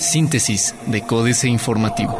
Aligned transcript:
Síntesis 0.00 0.74
de 0.86 1.02
Códice 1.02 1.48
Informativo. 1.48 2.18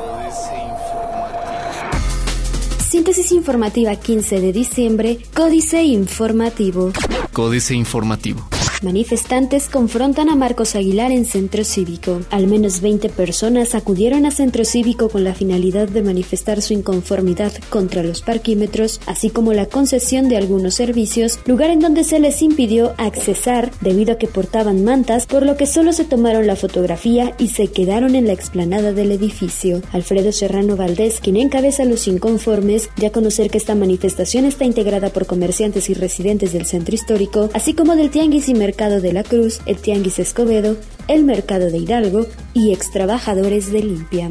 Síntesis 2.89 3.33
informativa 3.33 3.95
15 3.97 4.41
de 4.41 4.53
diciembre, 4.53 5.19
Códice 5.35 5.83
Informativo. 5.83 6.93
Códice 7.33 7.75
Informativo. 7.75 8.49
Manifestantes 8.81 9.69
confrontan 9.69 10.29
a 10.29 10.37
Marcos 10.37 10.77
Aguilar 10.77 11.11
en 11.11 11.25
centro 11.25 11.65
cívico. 11.65 12.21
Al 12.31 12.47
menos 12.47 12.81
20 12.81 13.09
personas 13.09 13.75
acudieron 13.75 14.25
a 14.25 14.31
centro 14.31 14.65
cívico 14.65 15.09
con 15.09 15.25
la 15.25 15.35
finalidad 15.35 15.89
de 15.89 16.01
manifestar 16.01 16.63
su 16.63 16.75
inconformidad 16.75 17.53
contra 17.71 18.05
los 18.05 18.23
parquímetros, 18.23 19.01
así 19.07 19.31
como 19.31 19.53
la 19.53 19.67
concesión 19.67 20.29
de 20.29 20.37
algunos 20.37 20.75
servicios, 20.75 21.41
lugar 21.45 21.71
en 21.71 21.81
donde 21.81 22.05
se 22.05 22.21
les 22.21 22.41
impidió 22.41 22.95
accesar 22.99 23.73
debido 23.81 24.13
a 24.13 24.19
que 24.19 24.29
portaban 24.29 24.85
mantas, 24.85 25.27
por 25.27 25.45
lo 25.45 25.57
que 25.57 25.67
solo 25.67 25.93
se 25.93 26.05
tomaron 26.05 26.47
la 26.47 26.55
fotografía 26.55 27.35
y 27.37 27.49
se 27.49 27.67
quedaron 27.67 28.15
en 28.15 28.29
la 28.29 28.33
explanada 28.33 28.93
del 28.93 29.11
edificio. 29.11 29.83
Alfredo 29.93 30.31
Serrano 30.31 30.77
Valdés, 30.77 31.19
quien 31.21 31.37
encabeza 31.37 31.85
los 31.85 32.07
inconformes, 32.07 32.91
ya 32.97 33.11
conocer 33.11 33.51
que 33.51 33.59
esta 33.59 33.75
manifestación 33.75 34.45
está 34.45 34.65
integrada 34.65 35.09
por 35.09 35.27
comerciantes 35.27 35.91
y 35.91 35.95
residentes 35.95 36.53
del 36.53 36.65
centro 36.65 36.95
histórico, 36.95 37.51
así 37.55 37.75
como 37.75 37.97
del 37.97 38.11
Tianguis 38.11 38.49
y 38.49 38.55
Mercado 38.69 39.01
de 39.01 39.15
la 39.15 39.23
Cruz, 39.23 39.63
el 39.65 39.79
Tianguis 39.79 40.19
Escobedo, 40.19 40.77
el 41.09 41.25
Mercado 41.25 41.71
de 41.71 41.79
Hidalgo 41.79 42.27
y 42.55 42.73
extrabajadores 42.73 43.73
de 43.73 43.83
Limpia. 43.83 44.31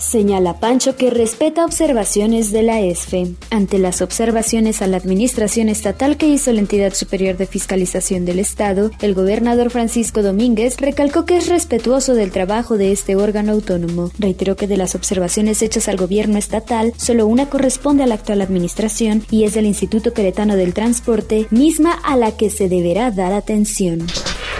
Señala 0.00 0.58
Pancho 0.58 0.96
que 0.96 1.10
respeta 1.10 1.64
observaciones 1.64 2.50
de 2.50 2.62
la 2.62 2.80
ESFE. 2.80 3.34
Ante 3.50 3.78
las 3.78 4.00
observaciones 4.00 4.80
a 4.80 4.86
la 4.86 4.96
administración 4.96 5.68
estatal 5.68 6.16
que 6.16 6.28
hizo 6.28 6.52
la 6.52 6.60
entidad 6.60 6.94
superior 6.94 7.36
de 7.36 7.46
fiscalización 7.46 8.24
del 8.24 8.38
Estado, 8.38 8.90
el 9.02 9.14
gobernador 9.14 9.70
Francisco 9.70 10.22
Domínguez 10.22 10.80
recalcó 10.80 11.26
que 11.26 11.36
es 11.36 11.48
respetuoso 11.48 12.14
del 12.14 12.30
trabajo 12.30 12.78
de 12.78 12.90
este 12.92 13.16
órgano 13.16 13.52
autónomo. 13.52 14.10
Reiteró 14.18 14.56
que 14.56 14.66
de 14.66 14.78
las 14.78 14.94
observaciones 14.94 15.60
hechas 15.60 15.88
al 15.88 15.98
gobierno 15.98 16.38
estatal, 16.38 16.94
solo 16.96 17.26
una 17.26 17.50
corresponde 17.50 18.04
a 18.04 18.06
la 18.06 18.14
actual 18.14 18.40
administración 18.40 19.24
y 19.30 19.44
es 19.44 19.52
del 19.52 19.66
Instituto 19.66 20.14
Queretano 20.14 20.56
del 20.56 20.72
Transporte, 20.72 21.46
misma 21.50 21.92
a 21.92 22.16
la 22.16 22.36
que 22.36 22.48
se 22.48 22.68
deberá 22.68 23.10
dar 23.10 23.32
atención. 23.32 24.06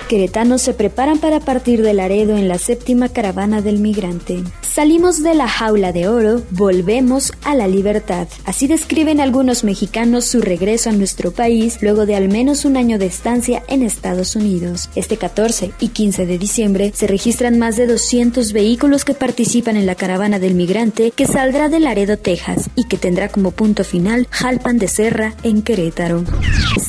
Queretanos 0.07 0.63
se 0.63 0.75
preparan 0.75 1.19
para 1.19 1.41
partir 1.41 1.83
de 1.83 1.93
Laredo 1.93 2.37
en 2.37 2.49
la 2.49 2.59
séptima 2.59 3.09
caravana 3.09 3.61
del 3.61 3.79
migrante. 3.79 4.43
Salimos 4.63 5.23
de 5.23 5.35
la 5.35 5.49
jaula 5.49 5.93
de 5.93 6.09
oro, 6.09 6.43
volvemos 6.51 7.33
a 7.43 7.55
la 7.55 7.67
libertad. 7.67 8.29
Así 8.45 8.67
describen 8.67 9.21
algunos 9.21 9.65
mexicanos 9.65 10.25
su 10.25 10.41
regreso 10.41 10.91
a 10.91 10.93
nuestro 10.93 11.33
país 11.33 11.79
luego 11.83 12.07
de 12.07 12.15
al 12.15 12.29
menos 12.29 12.65
un 12.65 12.77
año 12.77 12.99
de 12.99 13.07
estancia 13.07 13.63
en 13.69 13.83
Estados 13.83 14.37
Unidos. 14.37 14.89
Este 14.95 15.17
14 15.17 15.73
y 15.81 15.89
15 15.89 16.27
de 16.27 16.39
diciembre 16.39 16.93
se 16.95 17.07
registran 17.07 17.59
más 17.59 17.77
de 17.77 17.87
200 17.87 18.53
vehículos 18.53 19.05
que 19.05 19.15
participan 19.15 19.77
en 19.77 19.87
la 19.87 19.95
caravana 19.95 20.39
del 20.39 20.55
migrante 20.55 21.11
que 21.11 21.27
saldrá 21.27 21.69
de 21.69 21.81
Laredo, 21.81 22.17
Texas 22.17 22.71
y 22.77 22.85
que 22.85 22.97
tendrá 22.97 23.29
como 23.29 23.51
punto 23.51 23.85
final 23.85 24.29
Jalpan 24.31 24.79
de 24.79 24.89
Serra 24.89 25.35
en 25.43 25.63
Querétaro. 25.63 26.25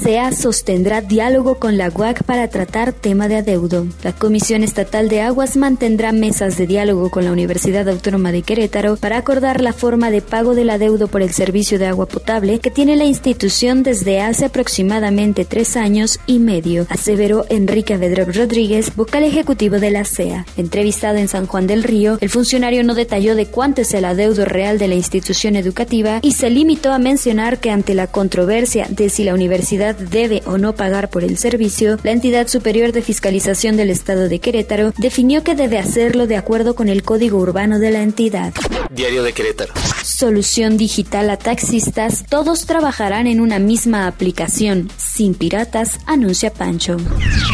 SEA 0.10 0.32
sostendrá 0.32 1.02
diálogo 1.02 1.60
con 1.60 1.78
la 1.78 1.90
UAC 1.90 2.24
para 2.24 2.48
tratar 2.48 2.94
tema 2.94 3.28
de 3.28 3.36
adeudo. 3.36 3.86
La 4.02 4.12
Comisión 4.12 4.64
Estatal 4.64 5.08
de 5.08 5.22
Aguas 5.22 5.56
mantendrá 5.56 6.12
mesas 6.12 6.58
de 6.58 6.66
diálogo 6.66 7.12
con 7.12 7.26
la 7.26 7.32
Universidad 7.32 7.88
Autónoma 7.88 8.32
de 8.32 8.42
Querétaro 8.42 8.98
para 8.98 9.18
acordar 9.18 9.62
la 9.62 9.72
forma 9.72 10.10
de 10.10 10.24
pago 10.24 10.56
del 10.56 10.72
adeudo 10.72 11.10
por 11.10 11.22
el 11.22 11.30
servicio 11.30 11.78
de 11.78 11.86
agua 11.86 12.08
potable 12.08 12.58
que 12.58 12.72
tiene 12.72 12.96
la 12.96 13.04
institución 13.04 13.84
desde 13.84 14.20
hace 14.20 14.46
aproximadamente 14.46 15.46
tres 15.46 15.78
años 15.78 16.20
y 16.26 16.40
medio, 16.40 16.88
aseveró 16.90 17.46
Enrique 17.50 17.96
Vedrov 17.98 18.36
Rodríguez, 18.36 18.96
vocal 18.96 19.26
ejecutivo 19.26 19.78
de 19.78 19.92
la 19.92 20.06
CEA. 20.06 20.48
Entrevistado 20.58 21.20
en 21.20 21.28
San 21.28 21.46
Juan 21.46 21.68
del 21.68 21.84
Río, 21.84 22.18
el 22.20 22.32
funcionario 22.32 22.84
no 22.84 22.96
detalló 22.96 23.36
de 23.36 23.46
cuánto 23.46 23.82
es 23.82 23.94
el 23.94 24.06
adeudo 24.06 24.46
real 24.46 24.80
de 24.80 24.88
la 24.88 24.96
institución 24.96 25.56
educativa 25.56 26.18
y 26.23 26.32
se 26.32 26.50
limitó 26.50 26.94
a 26.94 26.98
mencionar 26.98 27.60
que 27.60 27.70
ante 27.70 27.94
la 27.94 28.08
controversia 28.08 28.88
de 28.89 29.10
si 29.10 29.23
la 29.23 29.36
universidad 29.36 29.98
debe 29.99 30.42
o 30.45 30.58
no 30.58 30.73
pagar 30.73 31.10
por 31.10 31.23
el 31.23 31.37
servicio, 31.37 31.98
la 32.04 32.11
entidad 32.11 32.48
superior 32.48 32.92
de 32.92 33.02
fiscalización 33.02 33.77
del 33.77 33.89
Estado 33.89 34.30
de 34.30 34.39
Querétaro 34.39 34.93
definió 34.98 35.43
que 35.43 35.55
debe 35.55 35.77
hacerlo 35.77 36.27
de 36.27 36.37
acuerdo 36.37 36.76
con 36.76 36.89
el 36.89 37.04
Código 37.04 37.37
Urbano 37.37 37.80
de 37.80 37.92
la 37.92 38.02
entidad. 38.02 38.54
Diario 38.89 39.23
de 39.23 39.33
Querétaro. 39.33 39.73
Solución 40.04 40.77
digital 40.77 41.30
a 41.30 41.38
taxistas, 41.38 42.26
todos 42.27 42.65
trabajarán 42.65 43.27
en 43.27 43.39
una 43.39 43.59
misma 43.59 44.08
aplicación, 44.08 44.89
sin 44.98 45.33
piratas, 45.33 45.99
anuncia 46.05 46.52
Pancho. 46.54 46.98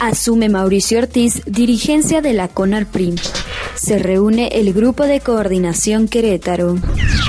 Asume 0.02 0.50
Mauricio 0.50 1.00
Ortiz, 1.00 1.42
dirigencia 1.46 2.22
de 2.22 2.34
la 2.34 2.48
CONARPRIM. 2.48 3.16
Se 3.76 4.00
reúne 4.00 4.48
el 4.54 4.74
Grupo 4.74 5.04
de 5.04 5.20
Coordinación 5.20 6.08
Querétaro. 6.08 6.78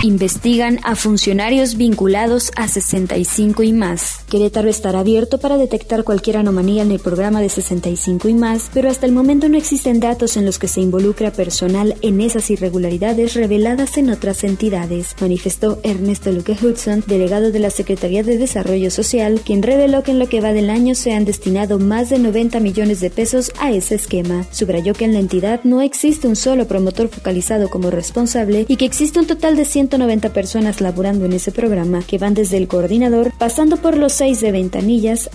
Investigan 0.03 0.79
a 0.85 0.95
funcionarios 0.95 1.77
vinculados 1.77 2.53
a 2.55 2.69
65 2.69 3.63
y 3.63 3.73
más. 3.73 4.21
Querétaro 4.29 4.69
estará 4.69 5.03
abierto 5.07 5.39
para 5.39 5.57
detectar 5.57 6.03
cualquier 6.03 6.37
anomalía 6.39 6.83
en 6.83 6.91
el 6.91 6.99
programa 6.99 7.41
de 7.41 7.49
65 7.49 8.29
y 8.29 8.35
más, 8.35 8.73
pero 8.75 8.91
hasta 8.91 9.07
el 9.07 9.13
momento 9.13 9.49
no 9.49 9.57
existen 9.57 10.01
datos 10.01 10.37
en 10.37 10.45
los 10.45 10.59
que 10.59 10.67
se 10.67 10.81
involucra 10.81 11.31
personal 11.31 11.95
en 12.03 12.21
esas 12.21 12.51
irregularidades 12.51 13.35
reveladas 13.35 13.99
en 13.99 14.11
otras 14.11 14.43
entidades, 14.43 15.15
manifestó 15.21 15.79
Ernesto 15.85 16.33
Luque 16.33 16.57
Hudson, 16.61 17.05
delegado 17.07 17.53
de 17.53 17.61
la 17.61 17.71
Secretaría 17.71 18.25
de 18.25 18.37
Desarrollo 18.37 18.91
Social, 18.91 19.43
quien 19.45 19.63
reveló 19.63 20.03
que 20.03 20.11
en 20.11 20.19
lo 20.19 20.29
que 20.29 20.41
va 20.41 20.53
del 20.53 20.71
año 20.71 20.97
se 20.97 21.13
han 21.13 21.25
destinado 21.25 21.79
más 21.79 22.11
de 22.11 22.19
90 22.19 22.59
millones 22.59 22.99
de 22.99 23.11
pesos 23.11 23.53
a 23.61 23.71
ese 23.71 23.95
esquema. 23.95 24.45
Subrayó 24.51 24.93
que 24.93 25.05
en 25.05 25.13
la 25.13 25.21
entidad 25.21 25.61
no 25.63 25.83
existe 25.83 26.27
un 26.27 26.35
solo 26.35 26.67
promotor 26.67 27.07
focalizado 27.07 27.71
como 27.71 27.93
responsable 27.93 28.67
y 28.67 28.75
que 28.75 28.87
existe 28.87 29.21
un 29.21 29.29
total 29.29 29.55
de 29.55 29.67
190 29.67 30.31
personas 30.31 30.81
laborando 30.81 31.27
en 31.27 31.33
ese 31.33 31.53
programa, 31.53 32.03
que 32.05 32.19
van 32.19 32.35
desde 32.35 32.57
el 32.57 32.67
coordinador, 32.67 33.31
pasando 33.39 33.77
por 33.77 33.97
los 33.97 34.13
6 34.13 34.41
de 34.41 34.51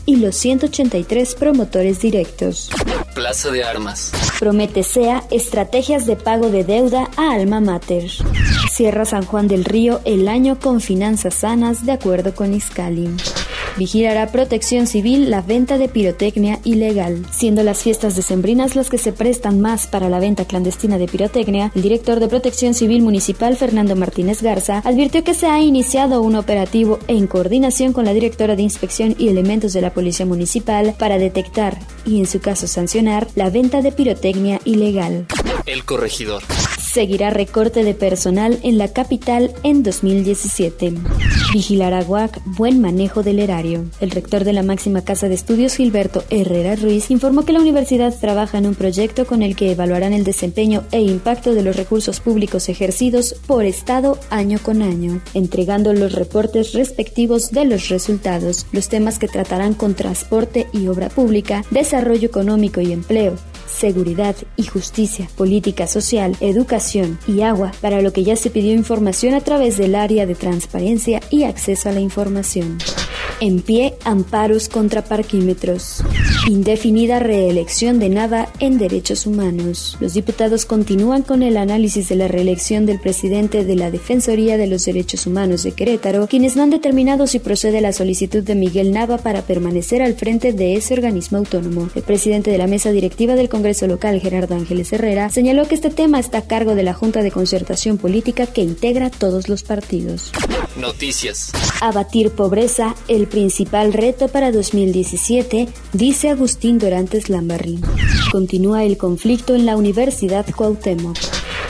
y 0.06 0.16
los 0.16 0.36
183 0.36 1.36
promotores 1.36 2.02
directos. 2.02 2.70
Plaza 3.14 3.52
de 3.52 3.64
Armas. 3.64 4.12
Promete 4.40 4.84
SEA 4.84 5.24
estrategias 5.30 6.06
de 6.06 6.16
pago 6.16 6.50
de 6.50 6.64
deuda 6.64 7.10
a 7.18 7.34
Alma 7.34 7.60
Mater. 7.60 8.10
Cierra 8.72 9.06
San 9.06 9.26
Juan 9.26 9.48
del 9.48 9.64
Río 9.66 10.02
el 10.06 10.28
año 10.28 10.60
con 10.60 10.82
finanzas 10.82 11.36
sanas 11.36 11.86
de 11.86 11.92
acuerdo 11.92 12.34
con 12.34 12.54
Iscali. 12.54 13.10
Vigilará 13.78 14.32
Protección 14.32 14.88
Civil 14.88 15.30
la 15.30 15.42
venta 15.42 15.78
de 15.78 15.88
pirotecnia 15.88 16.60
ilegal. 16.64 17.26
Siendo 17.32 17.64
las 17.64 17.82
fiestas 17.82 18.16
decembrinas 18.16 18.76
las 18.76 18.90
que 18.90 18.98
se 18.98 19.14
prestan 19.14 19.62
más 19.62 19.88
para 19.88 20.10
la 20.10 20.20
venta 20.20 20.46
clandestina 20.46 20.98
de 20.98 21.08
pirotecnia, 21.08 21.72
el 21.74 21.82
director 21.82 22.20
de 22.20 22.28
Protección 22.28 22.74
Civil 22.74 23.02
Municipal, 23.02 23.56
Fernando 23.56 23.96
Martínez 23.96 24.42
Garza, 24.42 24.82
advirtió 24.86 25.24
que 25.24 25.34
se 25.34 25.48
ha 25.48 25.60
iniciado 25.62 26.22
un 26.22 26.36
operativo 26.36 27.00
en 27.08 27.28
coordinación 27.28 27.94
con 27.94 28.06
la 28.06 28.14
directora 28.14 28.56
de 28.56 28.64
Inspección 28.64 29.16
y 29.18 29.30
elementos 29.30 29.74
de 29.74 29.82
la 29.82 29.94
Policía 29.94 30.26
Municipal 30.26 30.96
para 30.98 31.18
detectar 31.18 31.80
y, 32.06 32.20
en 32.20 32.28
su 32.28 32.40
caso, 32.40 32.68
sancionar 32.68 33.28
la 33.36 33.50
venta 33.50 33.82
de 33.82 33.92
pirotecnia 33.92 34.60
ilegal. 34.66 35.26
El 35.66 35.86
corregidor. 35.86 36.44
Seguirá 36.92 37.30
recorte 37.30 37.86
de 37.86 37.94
personal 37.94 38.60
en 38.64 38.78
la 38.78 38.90
capital 38.90 39.54
en 39.64 39.82
2017. 39.82 40.94
Vigilará 41.54 42.04
UAC 42.06 42.42
buen 42.58 42.82
manejo 42.82 43.24
del 43.24 43.40
erario. 43.40 43.86
El 44.02 44.12
rector 44.12 44.44
de 44.44 44.52
la 44.52 44.62
máxima 44.62 45.02
casa 45.02 45.30
de 45.30 45.36
estudios, 45.36 45.76
Gilberto 45.76 46.26
Herrera 46.30 46.76
Ruiz, 46.76 47.10
informó 47.10 47.46
que 47.46 47.54
la 47.54 47.62
universidad 47.62 48.14
trabaja 48.20 48.58
en 48.58 48.66
un 48.66 48.76
proyecto 48.76 49.26
con 49.26 49.42
el 49.42 49.56
que 49.56 49.72
evaluarán 49.72 50.12
el 50.12 50.26
desempeño 50.26 50.84
e 50.92 51.00
impacto 51.00 51.54
de 51.54 51.64
los 51.64 51.78
recursos 51.78 52.20
públicos 52.20 52.68
ejercidos 52.68 53.36
por 53.48 53.64
Estado 53.64 54.20
año 54.30 54.60
con 54.62 54.82
año, 54.82 55.22
entregando 55.34 55.94
los 55.94 56.12
reportes 56.12 56.74
respectivos 56.74 57.52
de 57.52 57.64
los 57.64 57.88
resultados, 57.88 58.68
los 58.74 58.90
temas 58.90 59.18
que 59.18 59.30
tratarán 59.30 59.76
con 59.76 59.94
transporte 59.94 60.68
y 60.74 60.88
obra 60.88 61.08
pública, 61.08 61.64
desarrollo 61.72 62.28
económico 62.28 62.82
y 62.82 62.92
empleo, 62.92 63.38
seguridad 63.72 64.36
y 64.58 64.64
justicia, 64.64 65.30
política 65.36 65.88
social, 65.88 66.36
educación 66.40 67.18
y 67.28 67.42
agua, 67.42 67.72
para 67.82 68.02
lo 68.02 68.14
que 68.14 68.24
ya 68.24 68.36
se 68.36 68.50
pidió 68.50 68.74
información 68.74 69.34
a 69.34 69.42
través 69.42 69.78
del 69.78 69.96
área 69.96 70.26
de 70.26 70.36
transparencia 70.36 71.22
y 71.30 71.44
acceso 71.44 71.90
a 71.90 71.94
la 71.94 72.00
información. 72.00 72.78
En 73.40 73.62
pie, 73.62 73.96
amparos 74.04 74.70
contra 74.70 75.04
parquímetros. 75.04 76.04
Indefinida 76.48 77.18
reelección 77.18 77.98
de 77.98 78.10
Nava 78.10 78.50
en 78.60 78.78
derechos 78.78 79.26
humanos. 79.26 79.98
Los 80.00 80.14
diputados 80.14 80.66
continúan 80.66 81.24
con 81.24 81.42
el 81.42 81.58
análisis 81.58 82.10
de 82.10 82.16
la 82.18 82.28
reelección 82.28 82.86
del 82.86 83.00
presidente 83.00 83.66
de 83.66 83.76
la 83.76 83.90
Defensoría 83.90 84.58
de 84.58 84.68
los 84.68 84.86
Derechos 84.86 85.26
Humanos 85.26 85.64
de 85.64 85.72
Querétaro, 85.72 86.28
quienes 86.28 86.56
no 86.56 86.62
han 86.62 86.70
determinado 86.70 87.26
si 87.26 87.40
procede 87.40 87.82
la 87.82 87.94
solicitud 87.94 88.44
de 88.44 88.54
Miguel 88.54 88.92
Nava 88.92 89.18
para 89.18 89.42
permanecer 89.42 90.04
al 90.04 90.14
frente 90.14 90.54
de 90.54 90.76
ese 90.76 90.94
organismo 90.94 91.40
autónomo. 91.40 91.90
El 91.96 92.04
presidente 92.04 92.52
de 92.52 92.60
la 92.60 92.68
mesa 92.68 92.92
directiva 92.92 93.36
del 93.36 93.50
Congreso 93.50 93.61
local, 93.88 94.20
Gerardo 94.20 94.56
Ángeles 94.56 94.92
Herrera, 94.92 95.30
señaló 95.30 95.68
que 95.68 95.76
este 95.76 95.90
tema 95.90 96.20
está 96.20 96.40
a 96.40 96.48
cargo 96.48 96.76
de 96.76 96.84
la 96.84 96.94
Junta 96.94 97.22
de 97.22 97.32
Concertación 97.32 97.98
Política 97.98 98.48
que 98.48 98.62
integra 98.62 99.10
todos 99.10 99.50
los 99.50 99.64
partidos. 99.64 100.32
Noticias. 100.76 101.52
Abatir 101.82 102.32
pobreza, 102.32 102.96
el 103.08 103.28
principal 103.28 103.94
reto 103.94 104.28
para 104.28 104.52
2017, 104.52 105.68
dice 105.94 106.30
Agustín 106.30 106.80
Dorantes 106.80 107.30
Lambarrín. 107.30 107.82
Continúa 108.32 108.84
el 108.84 108.98
conflicto 108.98 109.56
en 109.56 109.66
la 109.66 109.76
Universidad 109.78 110.46
Cuauhtémoc. 110.56 111.18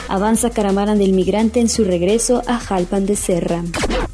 Avanza 0.08 0.50
Caramara 0.50 0.94
del 0.94 1.12
migrante 1.12 1.60
en 1.60 1.68
su 1.68 1.84
regreso 1.84 2.42
a 2.46 2.58
Jalpan 2.58 3.06
de 3.06 3.16
Serra. 3.16 3.62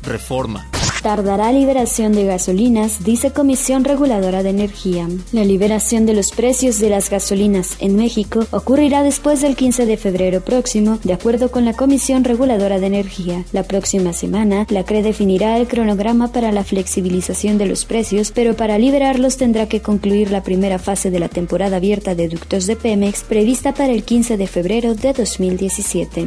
Reforma. 0.03 0.69
Tardará 1.03 1.53
liberación 1.53 2.13
de 2.13 2.25
gasolinas, 2.25 3.05
dice 3.05 3.31
Comisión 3.31 3.85
Reguladora 3.85 4.43
de 4.43 4.51
Energía. 4.51 5.09
La 5.31 5.45
liberación 5.45 6.07
de 6.07 6.15
los 6.15 6.33
precios 6.33 6.81
de 6.81 6.91
las 6.91 7.09
gasolinas 7.09 7.77
en 7.79 7.95
México 7.95 8.45
ocurrirá 8.51 9.05
después 9.05 9.41
del 9.41 9.55
15 9.55 9.87
de 9.87 9.97
febrero 9.97 10.41
próximo, 10.41 10.99
de 11.05 11.13
acuerdo 11.13 11.53
con 11.53 11.65
la 11.65 11.75
Comisión 11.75 12.25
Reguladora 12.25 12.81
de 12.81 12.87
Energía. 12.89 13.45
La 13.53 13.63
próxima 13.63 14.13
semana, 14.13 14.67
la 14.71 14.85
CRE 14.85 15.03
definirá 15.03 15.57
el 15.59 15.69
cronograma 15.69 16.33
para 16.33 16.51
la 16.51 16.65
flexibilización 16.65 17.59
de 17.59 17.67
los 17.67 17.85
precios, 17.85 18.33
pero 18.35 18.57
para 18.57 18.77
liberarlos 18.77 19.37
tendrá 19.37 19.69
que 19.69 19.81
concluir 19.81 20.33
la 20.33 20.43
primera 20.43 20.81
fase 20.81 21.13
de 21.13 21.21
la 21.21 21.29
temporada 21.29 21.77
abierta 21.77 22.17
de 22.17 22.29
ductos 22.29 22.67
de 22.67 22.75
Pemex 22.75 23.23
prevista 23.23 23.73
para 23.73 23.93
el 23.93 24.03
15 24.03 24.37
de 24.37 24.47
febrero 24.49 24.95
de 24.97 25.13
2017. 25.13 26.27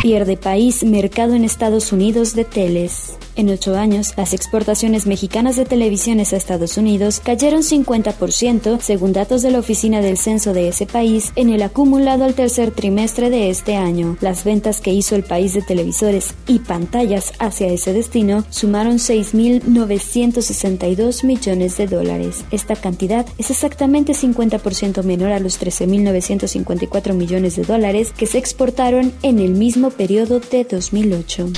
Pierde 0.00 0.38
país 0.38 0.84
mercado 0.84 1.34
en 1.34 1.44
Estados 1.44 1.92
Unidos 1.92 2.34
de 2.34 2.46
teles. 2.46 3.18
En 3.36 3.48
ocho 3.50 3.76
años, 3.76 4.14
las 4.16 4.32
exportaciones 4.32 5.06
mexicanas 5.06 5.56
de 5.56 5.66
televisiones 5.66 6.32
a 6.32 6.38
Estados 6.38 6.78
Unidos 6.78 7.20
cayeron 7.22 7.60
50%, 7.60 8.80
según 8.80 9.12
datos 9.12 9.42
de 9.42 9.50
la 9.50 9.58
Oficina 9.58 10.00
del 10.00 10.16
Censo 10.16 10.54
de 10.54 10.68
ese 10.68 10.86
país, 10.86 11.32
en 11.36 11.50
el 11.50 11.60
acumulado 11.60 12.24
al 12.24 12.32
tercer 12.32 12.70
trimestre 12.70 13.28
de 13.28 13.50
este 13.50 13.76
año. 13.76 14.16
Las 14.22 14.42
ventas 14.42 14.80
que 14.80 14.94
hizo 14.94 15.16
el 15.16 15.22
país 15.22 15.52
de 15.52 15.60
televisores 15.60 16.32
y 16.46 16.60
pantallas 16.60 17.34
hacia 17.38 17.66
ese 17.66 17.92
destino 17.92 18.42
sumaron 18.48 18.96
6.962 18.96 21.22
millones 21.22 21.76
de 21.76 21.88
dólares. 21.88 22.46
Esta 22.50 22.74
cantidad 22.74 23.26
es 23.36 23.50
exactamente 23.50 24.14
50% 24.14 25.02
menor 25.02 25.32
a 25.32 25.40
los 25.40 25.60
13.954 25.60 27.12
millones 27.12 27.56
de 27.56 27.64
dólares 27.64 28.14
que 28.16 28.26
se 28.26 28.38
exportaron 28.38 29.12
en 29.22 29.40
el 29.40 29.50
mismo 29.50 29.90
periodo 29.90 30.40
de 30.40 30.64
2008 30.64 31.50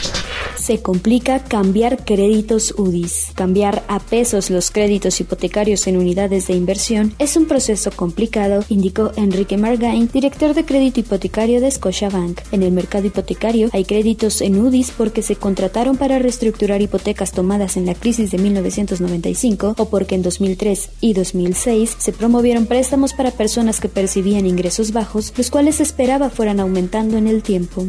se 0.57 0.83
complica 0.83 1.45
cambiar 1.45 1.68
créditos 2.05 2.75
UDIs. 2.77 3.33
Cambiar 3.35 3.85
a 3.89 3.99
pesos 3.99 4.51
los 4.51 4.71
créditos 4.71 5.21
hipotecarios 5.21 5.87
en 5.87 5.97
unidades 5.97 6.47
de 6.47 6.55
inversión 6.55 7.15
es 7.19 7.37
un 7.37 7.47
proceso 7.47 7.91
complicado, 7.91 8.65
indicó 8.69 9.13
Enrique 9.17 9.57
Margain, 9.57 10.09
director 10.13 10.55
de 10.55 10.65
crédito 10.65 11.01
hipotecario 11.01 11.61
de 11.61 11.71
Scotiabank. 11.71 12.41
En 12.53 12.63
el 12.63 12.73
mercado 12.73 13.07
hipotecario 13.07 13.69
hay 13.73 13.85
créditos 13.85 14.41
en 14.41 14.59
UDIs 14.59 14.93
porque 14.97 15.23
se 15.23 15.37
contrataron 15.37 15.97
para 15.97 16.19
reestructurar 16.19 16.81
hipotecas 16.83 17.33
tomadas 17.33 17.77
en 17.77 17.87
la 17.87 17.95
crisis 17.95 18.31
de 18.31 18.39
1995 18.39 19.75
o 19.77 19.85
porque 19.89 20.15
en 20.15 20.23
2003 20.23 20.91
y 21.01 21.13
2006 21.13 21.97
se 21.99 22.13
promovieron 22.13 22.67
préstamos 22.67 23.13
para 23.13 23.31
personas 23.31 23.81
que 23.81 23.89
percibían 23.89 24.47
ingresos 24.47 24.93
bajos, 24.93 25.33
los 25.37 25.51
cuales 25.51 25.77
se 25.77 25.83
esperaba 25.83 26.31
fueran 26.31 26.61
aumentando 26.61 27.17
en 27.17 27.29
el 27.29 27.43
tiempo. 27.43 27.87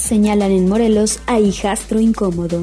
Señalan 0.00 0.50
en 0.50 0.68
Morelos 0.68 1.20
a 1.26 1.40
hijastro 1.40 2.00
incómodo. 2.00 2.62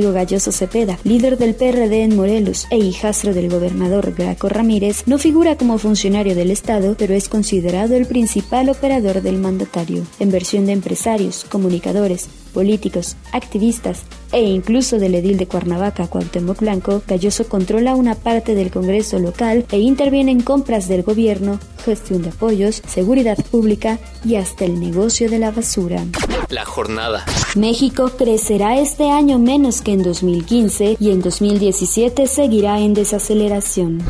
Galloso 0.00 0.52
Cepeda, 0.52 0.98
líder 1.04 1.38
del 1.38 1.54
PRD 1.54 2.02
en 2.02 2.16
Morelos 2.16 2.66
e 2.70 2.76
hijastro 2.76 3.32
del 3.32 3.48
gobernador 3.48 4.14
Graco 4.14 4.48
Ramírez, 4.48 5.04
no 5.06 5.18
figura 5.18 5.56
como 5.56 5.78
funcionario 5.78 6.34
del 6.34 6.50
Estado, 6.50 6.94
pero 6.98 7.14
es 7.14 7.28
considerado 7.28 7.96
el 7.96 8.06
principal 8.06 8.68
operador 8.68 9.22
del 9.22 9.38
mandatario. 9.38 10.04
En 10.20 10.30
versión 10.30 10.66
de 10.66 10.72
empresarios, 10.72 11.44
comunicadores, 11.44 12.28
políticos, 12.56 13.16
activistas 13.32 14.06
e 14.32 14.42
incluso 14.42 14.98
del 14.98 15.14
edil 15.14 15.36
de 15.36 15.46
Cuernavaca, 15.46 16.06
Cuauhtémoc 16.06 16.60
Blanco, 16.60 17.02
Galloso 17.06 17.46
controla 17.48 17.94
una 17.94 18.14
parte 18.14 18.54
del 18.54 18.70
Congreso 18.70 19.18
local 19.18 19.66
e 19.70 19.78
interviene 19.78 20.32
en 20.32 20.40
compras 20.40 20.88
del 20.88 21.02
gobierno, 21.02 21.60
gestión 21.84 22.22
de 22.22 22.30
apoyos, 22.30 22.82
seguridad 22.88 23.36
pública 23.50 23.98
y 24.24 24.36
hasta 24.36 24.64
el 24.64 24.80
negocio 24.80 25.30
de 25.30 25.38
la 25.38 25.50
basura. 25.50 26.02
La 26.48 26.64
jornada. 26.64 27.24
México 27.56 28.12
crecerá 28.16 28.78
este 28.78 29.10
año 29.10 29.38
menos 29.38 29.82
que 29.82 29.92
en 29.92 30.02
2015 30.02 30.96
y 30.98 31.10
en 31.10 31.20
2017 31.20 32.26
seguirá 32.26 32.80
en 32.80 32.94
desaceleración. 32.94 34.02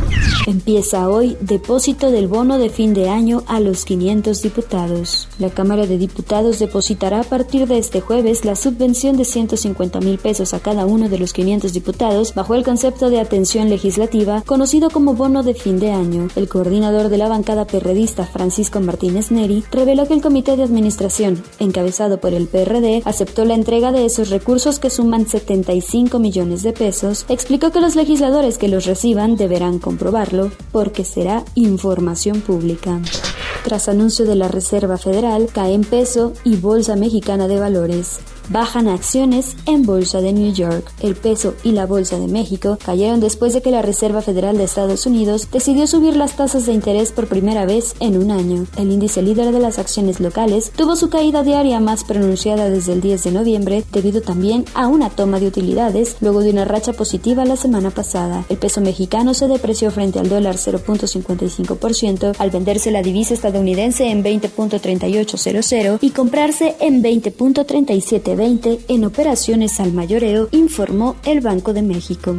Empieza 0.47 1.09
hoy 1.09 1.37
depósito 1.41 2.11
del 2.11 2.29
bono 2.29 2.59
de 2.59 2.71
fin 2.71 2.95
de 2.95 3.09
año 3.09 3.43
a 3.47 3.61
los 3.61 3.85
500 3.85 4.43
diputados. 4.43 5.29
La 5.39 5.51
Cámara 5.51 5.87
de 5.87 5.99
Diputados 5.99 6.59
depositará 6.59 7.21
a 7.21 7.25
partir 7.25 7.67
de 7.67 7.79
este 7.79 8.01
jueves 8.01 8.36
la 8.45 8.57
subvención 8.57 9.17
de 9.17 9.25
150 9.25 10.01
mil 10.01 10.19
pesos 10.19 10.55
a 10.55 10.61
cada 10.61 10.87
uno 10.87 11.09
de 11.09 11.19
los 11.19 11.33
500 11.33 11.73
diputados 11.73 12.35
bajo 12.35 12.55
el 12.55 12.65
concepto 12.65 13.11
de 13.11 13.21
atención 13.21 13.69
legislativa 13.71 14.43
conocido 14.47 14.91
como 14.91 15.15
bono 15.15 15.43
de 15.43 15.55
fin 15.55 15.79
de 15.79 15.93
año. 15.93 16.29
El 16.37 16.49
coordinador 16.49 17.09
de 17.09 17.19
la 17.19 17.29
bancada 17.29 17.67
perredista 17.67 18.27
Francisco 18.27 18.81
Martínez 18.81 19.31
Neri 19.31 19.65
reveló 19.71 20.07
que 20.07 20.15
el 20.15 20.23
comité 20.23 20.57
de 20.57 20.65
administración, 20.65 21.43
encabezado 21.59 22.21
por 22.21 22.35
el 22.35 22.49
PRD, 22.49 23.03
aceptó 23.05 23.45
la 23.45 23.55
entrega 23.55 23.93
de 23.93 24.05
esos 24.05 24.31
recursos 24.31 24.79
que 24.79 24.91
suman 24.91 25.27
75 25.27 26.19
millones 26.19 26.63
de 26.63 26.73
pesos, 26.73 27.25
explicó 27.29 27.71
que 27.71 27.81
los 27.81 27.97
legisladores 27.97 28.59
que 28.59 28.69
los 28.69 28.87
reciban 28.87 29.37
deberán 29.37 29.79
comprobarlo 29.79 30.51
porque 30.73 31.05
será 31.05 31.45
información 31.55 32.41
pública. 32.41 33.01
Tras 33.67 33.89
anuncio 33.89 34.25
de 34.27 34.37
la 34.37 34.47
Reserva 34.47 34.97
Federal, 34.97 35.49
cae 35.53 35.75
en 35.75 35.83
peso 35.83 36.33
y 36.45 36.55
Bolsa 36.55 36.95
Mexicana 36.95 37.49
de 37.49 37.59
Valores. 37.59 38.21
Bajan 38.49 38.87
acciones 38.87 39.57
en 39.67 39.83
Bolsa 39.83 40.21
de 40.21 40.33
New 40.33 40.53
York. 40.53 40.93
El 41.03 41.17
peso 41.17 41.55
y 41.65 41.73
la 41.73 41.85
Bolsa 41.85 42.19
de 42.19 42.29
México 42.29 42.79
cayeron 42.85 43.19
después 43.19 43.53
de 43.53 43.61
que 43.61 43.73
la 43.73 43.83
Reserva 43.83 44.23
Federal 44.23 44.57
de 44.57 44.65
Estados 44.65 45.05
Unidos 45.05 45.49
decidió 45.51 45.89
subir 45.89 46.15
las 46.15 46.37
tasas 46.37 46.65
de 46.65 46.73
interés 46.73 47.11
por 47.11 47.27
primera 47.27 47.67
vez 47.67 47.97
en 47.99 48.17
un 48.17 48.31
año. 48.31 48.67
El 48.79 48.93
índice 48.93 49.21
líder 49.21 49.51
de 49.53 49.59
las 49.59 49.81
acciones 49.81 50.21
locales 50.21 50.71
tuvo 50.77 50.95
su 50.95 51.09
caída 51.09 51.43
diaria 51.43 51.81
más 51.81 52.05
pronunciada 52.05 52.71
desde 52.71 52.93
el 52.93 53.01
10 53.01 53.25
de 53.25 53.33
noviembre 53.33 53.85
debido 53.91 54.21
también 54.21 54.65
a 54.75 54.87
una 54.87 55.11
toma 55.11 55.41
de 55.41 55.49
utilidades 55.49 56.17
luego 56.21 56.41
de 56.41 56.51
una 56.51 56.65
racha 56.65 56.93
positiva 56.93 57.45
la 57.45 57.57
semana 57.57 57.91
pasada. 57.91 58.45
El 58.49 58.59
peso 58.59 58.81
mexicano 58.81 59.35
se 59.35 59.49
depreció 59.49 59.91
frente 59.91 60.21
al 60.21 60.29
dólar 60.29 60.55
0.55% 60.55 62.37
al 62.39 62.51
venderse 62.51 62.93
la 62.93 63.03
divisa 63.03 63.35
estadounidense 63.35 64.09
en 64.09 64.23
20.3800 64.23 65.99
y 66.01 66.11
comprarse 66.11 66.77
en 66.79 67.03
20.37 67.03 68.36
en 68.39 69.05
operaciones 69.07 69.81
al 69.81 69.95
mayoreo, 69.95 70.49
informó 70.51 71.17
el 71.25 71.41
Banco 71.41 71.73
de 71.73 71.81
México. 71.81 72.37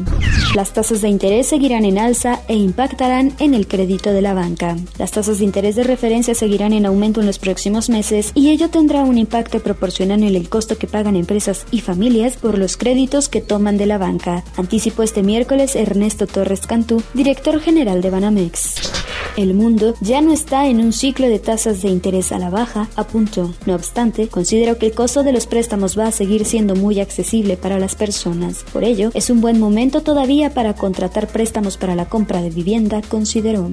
Las 0.53 0.71
tasas 0.71 1.01
de 1.01 1.09
interés 1.09 1.47
seguirán 1.47 1.85
en 1.85 1.97
alza 1.97 2.41
e 2.47 2.55
impactarán 2.55 3.33
en 3.39 3.55
el 3.55 3.67
crédito 3.67 4.11
de 4.11 4.21
la 4.21 4.35
banca. 4.35 4.75
Las 4.99 5.11
tasas 5.11 5.39
de 5.39 5.45
interés 5.45 5.75
de 5.75 5.83
referencia 5.83 6.35
seguirán 6.35 6.73
en 6.73 6.85
aumento 6.85 7.19
en 7.19 7.25
los 7.25 7.39
próximos 7.39 7.89
meses 7.89 8.31
y 8.35 8.51
ello 8.51 8.69
tendrá 8.69 9.03
un 9.03 9.17
impacto 9.17 9.59
proporcional 9.59 10.21
en 10.21 10.35
el 10.35 10.49
costo 10.49 10.77
que 10.77 10.87
pagan 10.87 11.15
empresas 11.15 11.65
y 11.71 11.81
familias 11.81 12.37
por 12.37 12.59
los 12.59 12.77
créditos 12.77 13.27
que 13.27 13.41
toman 13.41 13.77
de 13.77 13.87
la 13.87 13.97
banca, 13.97 14.43
anticipó 14.55 15.01
este 15.01 15.23
miércoles 15.23 15.75
Ernesto 15.75 16.27
Torres 16.27 16.67
Cantú, 16.67 17.01
director 17.15 17.59
general 17.59 18.01
de 18.01 18.09
Banamex. 18.11 19.06
El 19.37 19.53
mundo 19.53 19.93
ya 20.01 20.19
no 20.21 20.33
está 20.33 20.65
en 20.65 20.79
un 20.79 20.91
ciclo 20.91 21.29
de 21.29 21.37
tasas 21.37 21.83
de 21.83 21.89
interés 21.89 22.31
a 22.31 22.39
la 22.39 22.49
baja, 22.49 22.89
apuntó. 22.95 23.53
No 23.67 23.75
obstante, 23.75 24.29
considero 24.29 24.79
que 24.79 24.87
el 24.87 24.93
costo 24.95 25.21
de 25.21 25.31
los 25.31 25.45
préstamos 25.45 25.95
va 25.97 26.07
a 26.07 26.11
seguir 26.11 26.43
siendo 26.43 26.75
muy 26.75 26.99
accesible 26.99 27.55
para 27.55 27.77
las 27.77 27.93
personas. 27.93 28.65
Por 28.73 28.83
ello, 28.83 29.11
es 29.13 29.29
un 29.29 29.39
buen 29.39 29.59
momento 29.59 30.01
todavía 30.01 30.55
para 30.55 30.73
contratar 30.73 31.27
préstamos 31.27 31.77
para 31.77 31.93
la 31.93 32.09
compra 32.09 32.41
de 32.41 32.49
vivienda, 32.49 33.03
consideró. 33.07 33.69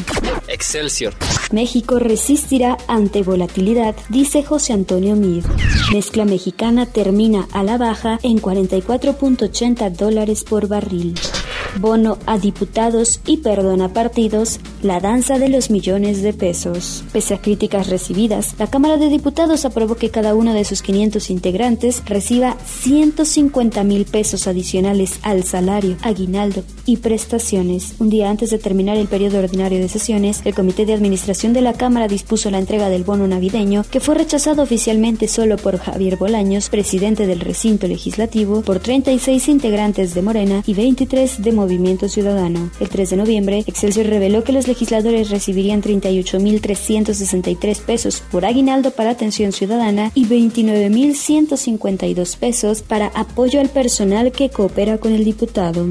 Excelsior. 0.48 1.14
México 1.50 1.98
resistirá 1.98 2.76
ante 2.86 3.22
volatilidad, 3.22 3.96
dice 4.10 4.44
José 4.44 4.74
Antonio 4.74 5.16
Mir. 5.16 5.44
Mezcla 5.94 6.26
mexicana 6.26 6.84
termina 6.84 7.48
a 7.52 7.62
la 7.62 7.78
baja 7.78 8.18
en 8.22 8.38
44.80 8.38 9.90
dólares 9.92 10.44
por 10.44 10.68
barril 10.68 11.14
bono 11.78 12.18
a 12.26 12.38
diputados 12.38 13.20
y 13.26 13.38
perdón 13.38 13.82
a 13.82 13.92
partidos, 13.92 14.60
la 14.82 15.00
danza 15.00 15.38
de 15.38 15.48
los 15.48 15.70
millones 15.70 16.22
de 16.22 16.32
pesos. 16.32 17.04
Pese 17.12 17.34
a 17.34 17.40
críticas 17.40 17.88
recibidas, 17.88 18.54
la 18.58 18.66
Cámara 18.66 18.96
de 18.96 19.08
Diputados 19.08 19.64
aprobó 19.64 19.96
que 19.96 20.10
cada 20.10 20.34
uno 20.34 20.54
de 20.54 20.64
sus 20.64 20.82
500 20.82 21.30
integrantes 21.30 22.02
reciba 22.06 22.56
150 22.64 23.84
mil 23.84 24.04
pesos 24.04 24.46
adicionales 24.46 25.18
al 25.22 25.44
salario, 25.44 25.96
aguinaldo 26.02 26.62
y 26.86 26.98
prestaciones. 26.98 27.94
Un 27.98 28.10
día 28.10 28.30
antes 28.30 28.50
de 28.50 28.58
terminar 28.58 28.96
el 28.96 29.08
periodo 29.08 29.38
ordinario 29.38 29.78
de 29.78 29.88
sesiones, 29.88 30.42
el 30.44 30.54
Comité 30.54 30.86
de 30.86 30.94
Administración 30.94 31.52
de 31.52 31.62
la 31.62 31.72
Cámara 31.72 32.08
dispuso 32.08 32.50
la 32.50 32.58
entrega 32.58 32.88
del 32.88 33.04
bono 33.04 33.26
navideño, 33.26 33.84
que 33.90 34.00
fue 34.00 34.14
rechazado 34.14 34.62
oficialmente 34.62 35.28
solo 35.28 35.56
por 35.56 35.78
Javier 35.78 36.16
Bolaños, 36.16 36.68
presidente 36.68 37.26
del 37.26 37.40
recinto 37.40 37.86
legislativo, 37.86 38.62
por 38.62 38.78
36 38.80 39.48
integrantes 39.48 40.14
de 40.14 40.22
Morena 40.22 40.62
y 40.66 40.74
23 40.74 41.42
de 41.42 41.52
Movimiento 41.54 42.08
Ciudadano. 42.08 42.70
El 42.80 42.88
3 42.88 43.10
de 43.10 43.16
noviembre, 43.16 43.64
Excelsior 43.66 44.06
reveló 44.06 44.44
que 44.44 44.52
los 44.52 44.68
legisladores 44.68 45.30
recibirían 45.30 45.82
38.363 45.82 47.80
pesos 47.80 48.22
por 48.30 48.44
aguinaldo 48.44 48.90
para 48.90 49.10
atención 49.10 49.52
ciudadana 49.52 50.10
y 50.14 50.26
29.152 50.26 52.36
pesos 52.36 52.82
para 52.82 53.06
apoyo 53.08 53.60
al 53.60 53.68
personal 53.68 54.32
que 54.32 54.50
coopera 54.50 54.98
con 54.98 55.12
el 55.12 55.24
diputado. 55.24 55.86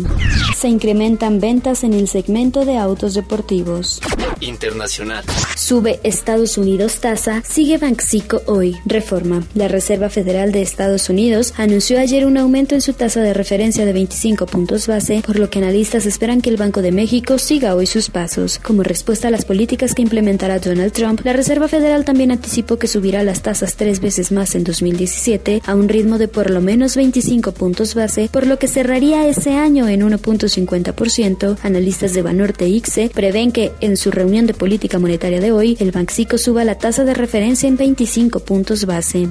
Se 0.58 0.68
incrementan 0.68 1.40
ventas 1.40 1.84
en 1.84 1.94
el 1.94 2.08
segmento 2.08 2.66
de 2.66 2.78
autos 2.78 3.14
deportivos. 3.14 4.02
internacional. 4.42 5.24
Sube 5.56 6.00
Estados 6.04 6.58
Unidos 6.58 7.00
tasa, 7.00 7.44
sigue 7.48 7.78
Banxico 7.78 8.42
hoy. 8.46 8.76
Reforma. 8.86 9.44
La 9.56 9.70
Reserva 9.70 10.10
Federal 10.10 10.52
de 10.52 10.62
Estados 10.62 11.10
Unidos 11.10 11.54
anunció 11.58 12.00
ayer 12.00 12.26
un 12.26 12.38
aumento 12.38 12.76
en 12.76 12.82
su 12.82 12.94
tasa 12.94 13.22
de 13.22 13.34
referencia 13.34 13.86
de 13.86 13.94
25 13.94 14.46
puntos 14.46 14.88
base, 14.88 15.24
por 15.26 15.40
lo 15.40 15.50
que 15.50 15.53
analistas 15.60 16.06
esperan 16.06 16.42
que 16.42 16.50
el 16.50 16.58
Banco 16.58 16.82
de 16.82 16.92
México 16.92 17.38
siga 17.38 17.76
hoy 17.76 17.86
sus 17.86 18.10
pasos. 18.10 18.60
Como 18.60 18.84
respuesta 18.84 19.28
a 19.28 19.32
las 19.32 19.46
políticas 19.46 19.94
que 19.94 20.02
implementará 20.02 20.60
Donald 20.60 20.92
Trump, 20.92 21.22
la 21.24 21.34
Reserva 21.34 21.68
Federal 21.68 22.06
también 22.06 22.32
anticipó 22.32 22.78
que 22.78 22.88
subirá 22.88 23.24
las 23.24 23.42
tasas 23.42 23.76
tres 23.76 24.00
veces 24.00 24.32
más 24.32 24.56
en 24.56 24.64
2017 24.64 25.62
a 25.66 25.76
un 25.76 25.90
ritmo 25.90 26.18
de 26.18 26.28
por 26.28 26.50
lo 26.50 26.62
menos 26.62 26.96
25 26.96 27.52
puntos 27.52 27.96
base, 27.96 28.30
por 28.32 28.48
lo 28.48 28.58
que 28.60 28.68
cerraría 28.68 29.28
ese 29.28 29.52
año 29.52 29.88
en 29.88 30.02
1.50%. 30.02 31.58
Analistas 31.64 32.14
de 32.14 32.22
Banorte 32.22 32.68
ICSE 32.68 33.12
prevén 33.14 33.52
que 33.52 33.72
en 33.82 33.98
su 33.98 34.12
reunión 34.12 34.48
de 34.48 34.54
política 34.54 35.00
monetaria 35.00 35.40
de 35.40 35.52
hoy, 35.52 35.78
el 35.80 35.92
Banxico 35.92 36.38
suba 36.38 36.64
la 36.64 36.78
tasa 36.78 37.04
de 37.04 37.14
referencia 37.14 37.68
en 37.68 37.78
25 37.78 38.40
puntos 38.42 38.86
base. 38.86 39.28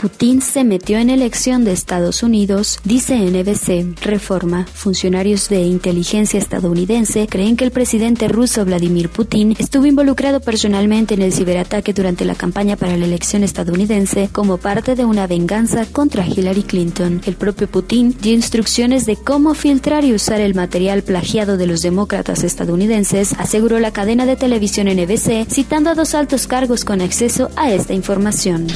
Putin 0.00 0.40
se 0.42 0.64
metió 0.64 0.98
en 0.98 1.10
elección 1.10 1.64
de 1.64 1.72
Estados 1.72 2.22
Unidos, 2.22 2.78
dice 2.84 3.16
NBC. 3.16 4.00
Reforma. 4.02 4.66
Funcionarios 4.72 5.48
de 5.48 5.61
inteligencia 5.66 6.38
estadounidense 6.38 7.26
creen 7.26 7.56
que 7.56 7.64
el 7.64 7.70
presidente 7.70 8.28
ruso 8.28 8.64
Vladimir 8.64 9.08
Putin 9.08 9.54
estuvo 9.58 9.86
involucrado 9.86 10.40
personalmente 10.40 11.14
en 11.14 11.22
el 11.22 11.32
ciberataque 11.32 11.92
durante 11.92 12.24
la 12.24 12.34
campaña 12.34 12.76
para 12.76 12.96
la 12.96 13.04
elección 13.04 13.44
estadounidense 13.44 14.28
como 14.32 14.58
parte 14.58 14.94
de 14.94 15.04
una 15.04 15.26
venganza 15.26 15.86
contra 15.86 16.26
Hillary 16.26 16.62
Clinton. 16.62 17.20
El 17.24 17.34
propio 17.34 17.66
Putin 17.68 18.14
dio 18.20 18.32
instrucciones 18.32 19.06
de 19.06 19.16
cómo 19.16 19.54
filtrar 19.54 20.04
y 20.04 20.12
usar 20.12 20.40
el 20.40 20.54
material 20.54 21.02
plagiado 21.02 21.56
de 21.56 21.66
los 21.66 21.82
demócratas 21.82 22.44
estadounidenses, 22.44 23.34
aseguró 23.38 23.78
la 23.78 23.92
cadena 23.92 24.26
de 24.26 24.36
televisión 24.36 24.88
NBC, 24.88 25.46
citando 25.48 25.90
a 25.90 25.94
dos 25.94 26.14
altos 26.14 26.46
cargos 26.46 26.84
con 26.84 27.00
acceso 27.00 27.50
a 27.56 27.72
esta 27.72 27.94
información. 27.94 28.66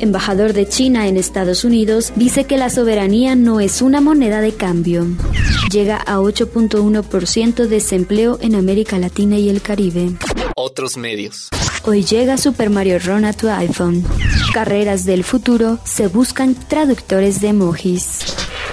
Embajador 0.00 0.52
de 0.52 0.68
China 0.68 1.06
en 1.06 1.16
Estados 1.16 1.64
Unidos 1.64 2.12
dice 2.16 2.44
que 2.44 2.56
la 2.56 2.70
soberanía 2.70 3.34
no 3.36 3.60
es 3.60 3.82
una 3.82 4.00
moneda 4.00 4.40
de 4.40 4.52
cambio. 4.52 5.06
Llega 5.70 5.96
a 5.96 6.11
8.1% 6.18 7.66
desempleo 7.66 8.38
en 8.40 8.54
América 8.54 8.98
Latina 8.98 9.38
y 9.38 9.48
el 9.48 9.62
Caribe. 9.62 10.12
Otros 10.56 10.96
medios. 10.96 11.48
Hoy 11.84 12.04
llega 12.04 12.38
Super 12.38 12.70
Mario 12.70 12.98
Run 12.98 13.24
a 13.24 13.32
tu 13.32 13.48
iPhone. 13.48 14.04
Carreras 14.54 15.04
del 15.04 15.24
futuro 15.24 15.78
se 15.84 16.06
buscan 16.06 16.54
traductores 16.54 17.40
de 17.40 17.48
emojis. 17.48 18.20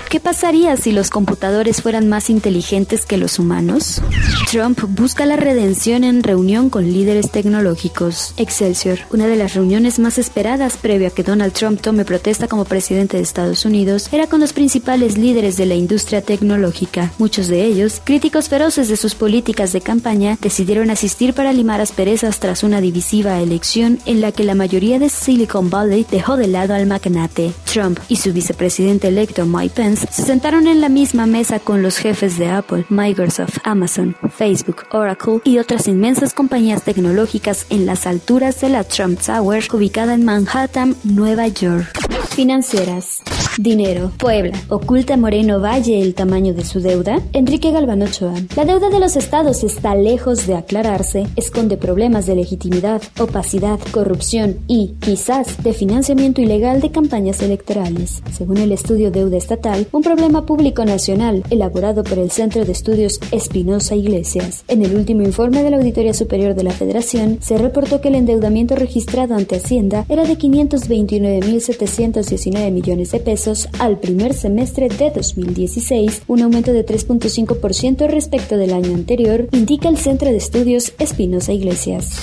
¿Qué 0.09 0.19
pasaría 0.19 0.75
si 0.75 0.91
los 0.91 1.11
computadores 1.11 1.83
fueran 1.83 2.09
más 2.09 2.31
inteligentes 2.31 3.05
que 3.05 3.17
los 3.17 3.37
humanos? 3.37 4.01
Trump 4.49 4.79
busca 4.87 5.27
la 5.27 5.35
redención 5.35 6.03
en 6.03 6.23
reunión 6.23 6.71
con 6.71 6.91
líderes 6.91 7.29
tecnológicos. 7.29 8.33
Excelsior, 8.37 8.97
una 9.11 9.27
de 9.27 9.35
las 9.35 9.53
reuniones 9.53 9.99
más 9.99 10.17
esperadas 10.17 10.77
previo 10.77 11.09
a 11.09 11.11
que 11.11 11.21
Donald 11.21 11.53
Trump 11.53 11.79
tome 11.79 12.05
protesta 12.05 12.47
como 12.47 12.65
presidente 12.65 13.17
de 13.17 13.23
Estados 13.23 13.65
Unidos, 13.65 14.09
era 14.11 14.25
con 14.25 14.39
los 14.39 14.51
principales 14.51 15.15
líderes 15.15 15.57
de 15.57 15.67
la 15.67 15.75
industria 15.75 16.23
tecnológica. 16.23 17.11
Muchos 17.19 17.47
de 17.47 17.63
ellos, 17.63 18.01
críticos 18.03 18.49
feroces 18.49 18.89
de 18.89 18.97
sus 18.97 19.13
políticas 19.13 19.73
de 19.73 19.81
campaña, 19.81 20.39
decidieron 20.41 20.89
asistir 20.89 21.35
para 21.35 21.53
limar 21.53 21.81
asperezas 21.81 22.39
tras 22.39 22.63
una 22.63 22.81
divisiva 22.81 23.39
elección 23.41 23.99
en 24.07 24.21
la 24.21 24.31
que 24.31 24.43
la 24.43 24.55
mayoría 24.55 24.97
de 24.97 25.09
Silicon 25.09 25.69
Valley 25.69 26.03
dejó 26.09 26.35
de 26.35 26.47
lado 26.47 26.73
al 26.73 26.87
magnate. 26.87 27.53
Trump 27.71 27.99
y 28.09 28.15
su 28.15 28.33
vicepresidente 28.33 29.09
electo 29.09 29.45
Mike 29.45 29.75
Pence 29.75 29.98
se 29.99 30.23
sentaron 30.23 30.67
en 30.67 30.81
la 30.81 30.89
misma 30.89 31.25
mesa 31.25 31.59
con 31.59 31.81
los 31.81 31.97
jefes 31.97 32.37
de 32.37 32.49
Apple, 32.49 32.85
Microsoft, 32.89 33.57
Amazon, 33.63 34.15
Facebook, 34.35 34.83
Oracle 34.91 35.41
y 35.43 35.57
otras 35.57 35.87
inmensas 35.87 36.33
compañías 36.33 36.83
tecnológicas 36.83 37.65
en 37.69 37.85
las 37.85 38.07
alturas 38.07 38.61
de 38.61 38.69
la 38.69 38.83
Trump 38.83 39.19
Tower, 39.19 39.63
ubicada 39.73 40.13
en 40.13 40.25
Manhattan, 40.25 40.95
Nueva 41.03 41.47
York. 41.47 41.99
Financieras. 42.29 43.21
Dinero. 43.57 44.13
Puebla. 44.17 44.57
¿Oculta 44.69 45.17
Moreno 45.17 45.59
Valle 45.59 46.01
el 46.01 46.15
tamaño 46.15 46.53
de 46.53 46.63
su 46.63 46.79
deuda? 46.79 47.19
Enrique 47.33 47.71
Galván 47.71 48.01
Ochoa. 48.01 48.33
La 48.55 48.63
deuda 48.63 48.89
de 48.89 49.01
los 49.01 49.17
estados 49.17 49.65
está 49.65 49.95
lejos 49.95 50.47
de 50.47 50.55
aclararse, 50.55 51.27
esconde 51.35 51.75
problemas 51.75 52.25
de 52.25 52.35
legitimidad, 52.35 53.01
opacidad, 53.19 53.77
corrupción 53.91 54.59
y, 54.67 54.95
quizás, 55.01 55.61
de 55.61 55.73
financiamiento 55.73 56.39
ilegal 56.39 56.79
de 56.79 56.91
campañas 56.91 57.41
electorales. 57.41 58.23
Según 58.31 58.59
el 58.59 58.71
estudio 58.71 59.11
Deuda 59.11 59.35
Estatal, 59.35 59.88
un 59.91 60.01
problema 60.01 60.45
público 60.45 60.85
nacional 60.85 61.43
elaborado 61.49 62.03
por 62.03 62.19
el 62.19 62.29
Centro 62.31 62.63
de 62.65 62.71
Estudios 62.71 63.19
Espinosa 63.31 63.95
Iglesias. 63.95 64.63
En 64.67 64.83
el 64.83 64.95
último 64.95 65.23
informe 65.23 65.63
de 65.63 65.71
la 65.71 65.77
Auditoría 65.77 66.13
Superior 66.13 66.53
de 66.55 66.63
la 66.63 66.71
Federación, 66.71 67.39
se 67.41 67.57
reportó 67.57 68.01
que 68.01 68.09
el 68.09 68.15
endeudamiento 68.15 68.75
registrado 68.75 69.35
ante 69.35 69.55
Hacienda 69.55 70.05
era 70.09 70.25
de 70.25 70.37
529.719 70.37 72.71
millones 72.71 73.11
de 73.11 73.19
pesos 73.19 73.69
al 73.79 73.99
primer 73.99 74.33
semestre 74.33 74.89
de 74.89 75.11
2016, 75.11 76.23
un 76.27 76.41
aumento 76.41 76.73
de 76.73 76.85
3.5% 76.85 78.07
respecto 78.07 78.57
del 78.57 78.73
año 78.73 78.93
anterior, 78.93 79.47
indica 79.51 79.87
el 79.89 79.97
Centro 79.97 80.29
de 80.29 80.37
Estudios 80.37 80.93
Espinosa 80.99 81.53
Iglesias. 81.53 82.19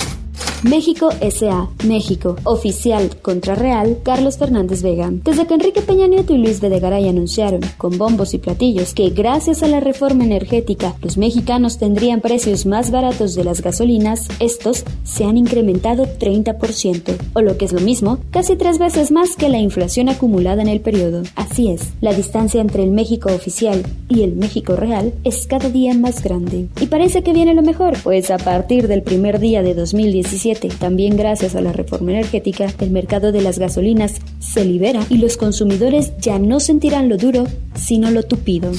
México 0.63 1.09
S.A. 1.21 1.69
México. 1.85 2.35
Oficial 2.43 3.17
contra 3.21 3.55
Real, 3.55 3.99
Carlos 4.03 4.37
Fernández 4.37 4.81
Vega. 4.81 5.09
Desde 5.11 5.45
que 5.45 5.53
Enrique 5.53 5.81
Peña 5.81 6.07
Nieto 6.07 6.33
y 6.33 6.39
Luis 6.39 6.61
Videgaray 6.61 7.07
anunciaron, 7.07 7.61
con 7.77 7.97
bombos 7.97 8.33
y 8.33 8.39
platillos, 8.39 8.93
que 8.93 9.09
gracias 9.09 9.63
a 9.63 9.67
la 9.67 9.79
reforma 9.79 10.23
energética 10.23 10.95
los 11.01 11.17
mexicanos 11.17 11.77
tendrían 11.77 12.21
precios 12.21 12.65
más 12.65 12.91
baratos 12.91 13.35
de 13.35 13.43
las 13.43 13.61
gasolinas, 13.61 14.27
estos 14.39 14.83
se 15.03 15.25
han 15.25 15.37
incrementado 15.37 16.05
30%, 16.05 17.17
o 17.33 17.41
lo 17.41 17.57
que 17.57 17.65
es 17.65 17.71
lo 17.71 17.81
mismo, 17.81 18.19
casi 18.31 18.55
tres 18.55 18.79
veces 18.79 19.11
más 19.11 19.35
que 19.35 19.49
la 19.49 19.59
inflación 19.59 20.09
acumulada 20.09 20.61
en 20.61 20.69
el 20.69 20.81
periodo. 20.81 21.23
Así 21.35 21.69
es, 21.69 21.89
la 22.01 22.13
distancia 22.13 22.61
entre 22.61 22.83
el 22.83 22.91
México 22.91 23.29
oficial 23.33 23.85
y 24.09 24.23
el 24.23 24.35
México 24.35 24.75
real 24.75 25.13
es 25.23 25.47
cada 25.47 25.69
día 25.69 25.93
más 25.93 26.23
grande. 26.23 26.67
Y 26.81 26.87
parece 26.87 27.23
que 27.23 27.33
viene 27.33 27.53
lo 27.53 27.61
mejor, 27.61 27.93
pues 28.03 28.31
a 28.31 28.37
partir 28.37 28.87
del 28.87 29.03
primer 29.03 29.39
día 29.39 29.61
de 29.61 29.73
2017, 30.27 30.69
también 30.79 31.15
gracias 31.15 31.55
a 31.55 31.61
la 31.61 31.71
reforma 31.71 32.11
energética, 32.11 32.67
el 32.79 32.91
mercado 32.91 33.31
de 33.31 33.41
las 33.41 33.59
gasolinas 33.59 34.15
se 34.39 34.65
libera 34.65 35.05
y 35.09 35.17
los 35.17 35.37
consumidores 35.37 36.11
ya 36.19 36.37
no 36.37 36.59
sentirán 36.59 37.07
lo 37.07 37.17
duro, 37.17 37.45
sino 37.75 38.11
lo 38.11 38.23
tupido. 38.23 38.71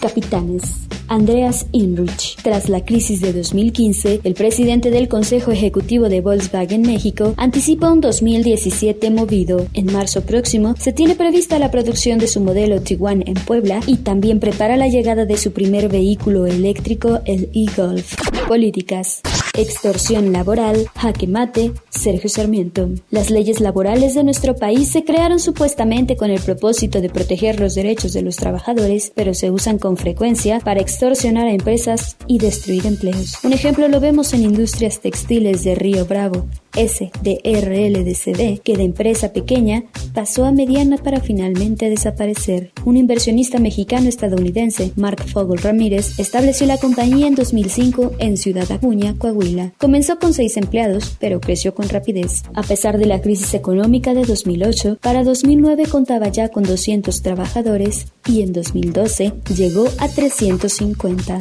Capitanes. 0.00 0.62
Andreas 1.06 1.66
Inrich. 1.72 2.36
Tras 2.42 2.68
la 2.68 2.84
crisis 2.84 3.20
de 3.20 3.32
2015, 3.32 4.22
el 4.24 4.34
presidente 4.34 4.90
del 4.90 5.08
Consejo 5.08 5.52
Ejecutivo 5.52 6.08
de 6.08 6.20
Volkswagen 6.20 6.82
México 6.82 7.34
anticipa 7.36 7.92
un 7.92 8.00
2017 8.00 9.10
movido. 9.10 9.66
En 9.74 9.92
marzo 9.92 10.22
próximo 10.22 10.74
se 10.78 10.92
tiene 10.92 11.14
prevista 11.14 11.58
la 11.58 11.70
producción 11.70 12.18
de 12.18 12.28
su 12.28 12.40
modelo 12.40 12.80
Tiguan 12.80 13.22
en 13.26 13.34
Puebla 13.34 13.80
y 13.86 13.98
también 13.98 14.40
prepara 14.40 14.76
la 14.76 14.88
llegada 14.88 15.26
de 15.26 15.36
su 15.36 15.52
primer 15.52 15.88
vehículo 15.88 16.46
eléctrico, 16.46 17.20
el 17.26 17.50
e-Golf. 17.52 18.14
Políticas 18.48 19.22
extorsión 19.54 20.32
laboral, 20.32 20.88
jaque 20.96 21.26
mate, 21.26 21.72
Sergio 21.90 22.30
Sarmiento. 22.30 22.88
Las 23.10 23.30
leyes 23.30 23.60
laborales 23.60 24.14
de 24.14 24.24
nuestro 24.24 24.56
país 24.56 24.90
se 24.90 25.04
crearon 25.04 25.38
supuestamente 25.38 26.16
con 26.16 26.30
el 26.30 26.40
propósito 26.40 27.00
de 27.00 27.10
proteger 27.10 27.60
los 27.60 27.74
derechos 27.74 28.12
de 28.12 28.22
los 28.22 28.36
trabajadores, 28.36 29.12
pero 29.14 29.34
se 29.34 29.50
usan 29.50 29.78
con 29.78 29.96
frecuencia 29.96 30.60
para 30.60 30.80
extorsionar 30.80 31.46
a 31.46 31.52
empresas 31.52 32.16
y 32.26 32.38
destruir 32.38 32.86
empleos. 32.86 33.38
Un 33.44 33.52
ejemplo 33.52 33.88
lo 33.88 34.00
vemos 34.00 34.32
en 34.32 34.42
industrias 34.42 35.00
textiles 35.00 35.64
de 35.64 35.74
Río 35.74 36.06
Bravo, 36.06 36.46
S 36.76 37.10
de 37.22 37.40
RLDCD, 37.44 38.60
que 38.62 38.76
de 38.76 38.84
empresa 38.84 39.32
pequeña 39.32 39.84
pasó 40.14 40.44
a 40.44 40.52
mediana 40.52 40.96
para 40.96 41.20
finalmente 41.20 41.90
desaparecer. 41.90 42.72
Un 42.84 42.96
inversionista 42.96 43.58
mexicano-estadounidense, 43.58 44.92
Mark 44.96 45.24
Fogel 45.28 45.58
Ramírez, 45.58 46.18
estableció 46.18 46.66
la 46.66 46.78
compañía 46.78 47.26
en 47.26 47.34
2005 47.34 48.12
en 48.18 48.36
Ciudad 48.36 48.70
Aguña, 48.72 49.14
Coahuila. 49.18 49.72
Comenzó 49.78 50.18
con 50.18 50.34
seis 50.34 50.56
empleados, 50.56 51.16
pero 51.20 51.40
creció 51.40 51.74
con 51.74 51.88
rapidez. 51.88 52.42
A 52.54 52.62
pesar 52.62 52.98
de 52.98 53.06
la 53.06 53.20
crisis 53.20 53.54
económica 53.54 54.14
de 54.14 54.24
2008, 54.24 54.98
para 55.00 55.24
2009 55.24 55.84
contaba 55.86 56.28
ya 56.28 56.48
con 56.48 56.64
200 56.64 57.22
trabajadores 57.22 58.06
y 58.26 58.42
en 58.42 58.52
2012 58.52 59.32
llegó 59.56 59.86
a 59.98 60.08
350. 60.08 61.38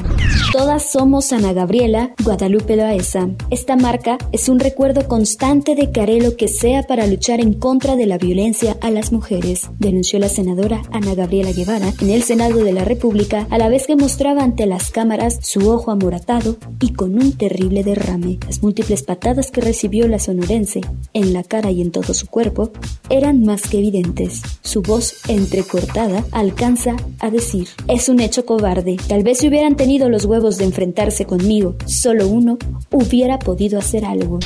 Todas 0.51 0.91
somos 0.91 1.31
Ana 1.31 1.53
Gabriela 1.53 2.13
Guadalupe 2.23 2.75
Loaesa. 2.75 3.29
Esta 3.49 3.75
marca 3.75 4.17
es 4.31 4.49
un 4.49 4.59
recuerdo 4.59 5.07
con 5.07 5.20
constante 5.21 5.75
de 5.75 5.91
Carelo 5.91 6.35
que 6.35 6.47
sea 6.47 6.81
para 6.81 7.05
luchar 7.05 7.41
en 7.41 7.53
contra 7.53 7.95
de 7.95 8.07
la 8.07 8.17
violencia 8.17 8.75
a 8.81 8.89
las 8.89 9.11
mujeres, 9.11 9.69
denunció 9.77 10.17
la 10.17 10.29
senadora 10.29 10.81
Ana 10.91 11.13
Gabriela 11.13 11.51
Guevara 11.51 11.93
en 12.01 12.09
el 12.09 12.23
Senado 12.23 12.63
de 12.63 12.73
la 12.73 12.85
República 12.85 13.45
a 13.51 13.59
la 13.59 13.69
vez 13.69 13.85
que 13.85 13.95
mostraba 13.95 14.41
ante 14.41 14.65
las 14.65 14.89
cámaras 14.89 15.37
su 15.43 15.69
ojo 15.69 15.91
amoratado 15.91 16.57
y 16.79 16.93
con 16.93 17.21
un 17.21 17.33
terrible 17.33 17.83
derrame. 17.83 18.39
Las 18.47 18.63
múltiples 18.63 19.03
patadas 19.03 19.51
que 19.51 19.61
recibió 19.61 20.07
la 20.07 20.17
sonorense 20.17 20.81
en 21.13 21.33
la 21.33 21.43
cara 21.43 21.69
y 21.69 21.81
en 21.81 21.91
todo 21.91 22.15
su 22.15 22.25
cuerpo 22.25 22.71
eran 23.11 23.43
más 23.43 23.61
que 23.61 23.77
evidentes. 23.77 24.41
Su 24.63 24.81
voz 24.81 25.17
entrecortada 25.27 26.25
alcanza 26.31 26.95
a 27.19 27.29
decir, 27.29 27.67
es 27.87 28.09
un 28.09 28.21
hecho 28.21 28.47
cobarde, 28.47 28.97
tal 29.07 29.21
vez 29.21 29.37
si 29.37 29.49
hubieran 29.49 29.75
tenido 29.75 30.09
los 30.09 30.25
huevos 30.25 30.57
de 30.57 30.65
enfrentarse 30.65 31.25
conmigo, 31.25 31.75
solo 31.85 32.27
uno 32.27 32.57
hubiera 32.89 33.37
podido 33.37 33.77
hacer 33.77 34.03
algo. 34.03 34.39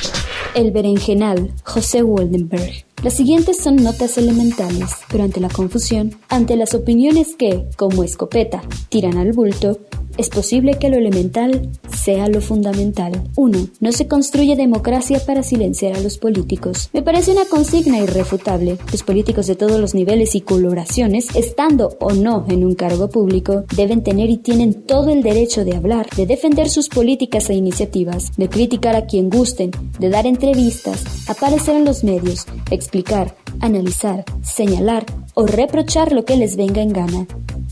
Berenjenal, 0.70 1.52
José 1.64 2.02
Waldenberg. 2.02 2.84
Las 3.02 3.14
siguientes 3.14 3.58
son 3.58 3.76
notas 3.76 4.16
elementales, 4.18 4.90
pero 5.08 5.24
ante 5.24 5.40
la 5.40 5.48
confusión, 5.48 6.16
ante 6.28 6.56
las 6.56 6.74
opiniones 6.74 7.36
que, 7.36 7.66
como 7.76 8.02
escopeta, 8.02 8.62
tiran 8.88 9.18
al 9.18 9.32
bulto, 9.32 9.78
es 10.16 10.28
posible 10.28 10.74
que 10.74 10.88
lo 10.88 10.96
elemental 10.96 11.70
sea 11.90 12.28
lo 12.28 12.40
fundamental. 12.40 13.24
1. 13.36 13.68
No 13.80 13.92
se 13.92 14.06
construye 14.06 14.56
democracia 14.56 15.20
para 15.26 15.42
silenciar 15.42 15.94
a 15.94 16.00
los 16.00 16.18
políticos. 16.18 16.88
Me 16.92 17.02
parece 17.02 17.32
una 17.32 17.44
consigna 17.44 17.98
irrefutable. 17.98 18.78
Los 18.92 19.02
políticos 19.02 19.46
de 19.46 19.56
todos 19.56 19.80
los 19.80 19.94
niveles 19.94 20.34
y 20.34 20.40
coloraciones, 20.40 21.28
estando 21.34 21.96
o 22.00 22.12
no 22.12 22.44
en 22.48 22.64
un 22.64 22.74
cargo 22.74 23.08
público, 23.08 23.64
deben 23.74 24.02
tener 24.02 24.30
y 24.30 24.38
tienen 24.38 24.74
todo 24.74 25.10
el 25.10 25.22
derecho 25.22 25.64
de 25.64 25.76
hablar, 25.76 26.08
de 26.16 26.26
defender 26.26 26.68
sus 26.68 26.88
políticas 26.88 27.50
e 27.50 27.54
iniciativas, 27.54 28.32
de 28.36 28.48
criticar 28.48 28.96
a 28.96 29.06
quien 29.06 29.30
gusten, 29.30 29.70
de 29.98 30.08
dar 30.08 30.26
entrevistas, 30.26 31.04
aparecer 31.28 31.76
en 31.76 31.84
los 31.84 32.04
medios, 32.04 32.46
explicar, 32.70 33.36
analizar, 33.60 34.24
señalar 34.42 35.04
o 35.34 35.46
reprochar 35.46 36.12
lo 36.12 36.24
que 36.24 36.36
les 36.36 36.56
venga 36.56 36.82
en 36.82 36.92
gana. 36.92 37.26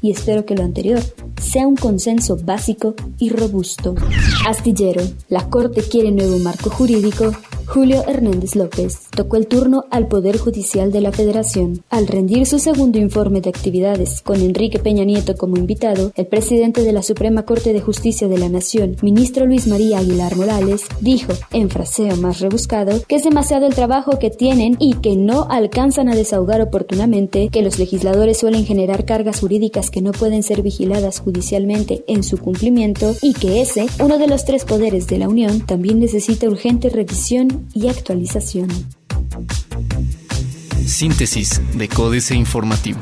Y 0.04 0.10
espero 0.10 0.44
que 0.44 0.54
lo 0.54 0.62
anterior 0.64 1.00
sea 1.40 1.66
un 1.66 1.76
consenso 1.76 2.36
básico 2.36 2.94
y 3.18 3.30
robusto. 3.30 3.94
Astillero. 4.46 5.00
La 5.30 5.48
Corte 5.48 5.80
quiere 5.80 6.10
nuevo 6.10 6.38
marco 6.40 6.68
jurídico 6.68 7.32
Julio 7.66 8.04
Hernández 8.06 8.54
López 8.56 9.08
tocó 9.10 9.36
el 9.36 9.46
turno 9.46 9.84
al 9.90 10.06
Poder 10.06 10.38
Judicial 10.38 10.92
de 10.92 11.00
la 11.00 11.12
Federación. 11.12 11.82
Al 11.90 12.06
rendir 12.06 12.46
su 12.46 12.58
segundo 12.58 12.98
informe 12.98 13.40
de 13.40 13.50
actividades 13.50 14.20
con 14.22 14.40
Enrique 14.40 14.78
Peña 14.78 15.04
Nieto 15.04 15.36
como 15.36 15.56
invitado, 15.56 16.12
el 16.14 16.26
presidente 16.26 16.82
de 16.82 16.92
la 16.92 17.02
Suprema 17.02 17.44
Corte 17.44 17.72
de 17.72 17.80
Justicia 17.80 18.28
de 18.28 18.38
la 18.38 18.48
Nación, 18.48 18.96
ministro 19.02 19.46
Luis 19.46 19.66
María 19.66 19.98
Aguilar 19.98 20.36
Morales, 20.36 20.84
dijo, 21.00 21.32
en 21.52 21.70
fraseo 21.70 22.16
más 22.16 22.40
rebuscado, 22.40 23.02
que 23.08 23.16
es 23.16 23.24
demasiado 23.24 23.66
el 23.66 23.74
trabajo 23.74 24.18
que 24.18 24.30
tienen 24.30 24.76
y 24.78 24.94
que 24.94 25.16
no 25.16 25.46
alcanzan 25.50 26.08
a 26.08 26.14
desahogar 26.14 26.60
oportunamente, 26.60 27.48
que 27.48 27.62
los 27.62 27.78
legisladores 27.78 28.38
suelen 28.38 28.66
generar 28.66 29.04
cargas 29.04 29.40
jurídicas 29.40 29.90
que 29.90 30.02
no 30.02 30.12
pueden 30.12 30.42
ser 30.42 30.62
vigiladas 30.62 31.20
judicialmente 31.20 32.04
en 32.06 32.22
su 32.22 32.38
cumplimiento 32.38 33.14
y 33.22 33.34
que 33.34 33.60
ese, 33.60 33.86
uno 34.00 34.18
de 34.18 34.28
los 34.28 34.44
tres 34.44 34.64
poderes 34.64 35.06
de 35.06 35.18
la 35.18 35.28
Unión, 35.28 35.60
también 35.60 35.98
necesita 36.00 36.46
urgente 36.46 36.88
y 37.74 37.88
actualización. 37.88 38.68
Síntesis 40.86 41.60
de 41.76 41.88
Códice 41.88 42.34
Informativo. 42.34 43.00